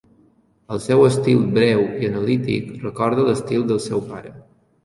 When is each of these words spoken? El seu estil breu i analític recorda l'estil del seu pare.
El 0.75 0.79
seu 0.85 1.03
estil 1.09 1.43
breu 1.59 1.83
i 2.05 2.09
analític 2.13 2.75
recorda 2.87 3.29
l'estil 3.29 3.71
del 3.75 3.83
seu 3.89 4.07
pare. 4.11 4.35